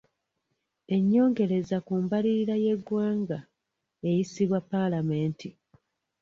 [0.95, 3.39] Ennyongereza ku mbalirira y'eggwanga
[4.09, 5.49] eyisibwa paalamenti.